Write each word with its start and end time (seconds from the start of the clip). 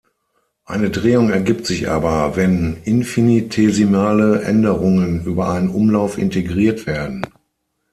Eine 0.65 0.89
Drehung 0.89 1.29
ergibt 1.29 1.67
sich 1.67 1.87
aber, 1.87 2.35
wenn 2.35 2.77
infinitesimale 2.85 4.41
Änderungen 4.41 5.23
über 5.25 5.49
einen 5.51 5.69
Umlauf 5.69 6.17
integriert 6.17 6.87
werden. 6.87 7.23